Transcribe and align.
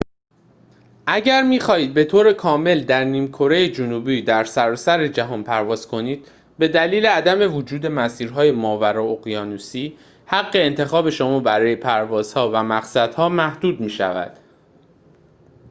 اگر 1.07 1.41
می‌خواهید 1.43 1.93
به‌طور 1.93 2.33
کامل 2.33 2.83
در 2.83 3.03
نیم‌کره 3.03 3.69
جنوبی 3.69 4.21
در 4.21 4.43
سراسر 4.43 5.07
جهان 5.07 5.43
پرواز 5.43 5.87
کنید 5.87 6.27
به 6.59 6.67
دلیل 6.67 7.05
عدم 7.05 7.53
وجود 7.55 7.85
مسیرهای 7.87 8.51
ماورای 8.51 9.07
اقیانوسی 9.11 9.97
حق 10.25 10.51
انتخاب 10.53 11.09
شما 11.09 11.39
برای 11.39 11.75
پروازها 11.75 12.51
و 12.51 12.55
مقصدها 12.63 13.29
محدود 13.29 13.79
می‌شود 13.79 14.39